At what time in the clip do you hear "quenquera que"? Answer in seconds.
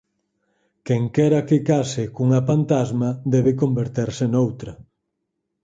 0.87-1.57